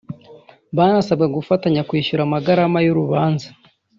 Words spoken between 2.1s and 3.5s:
amagarama y’urubanza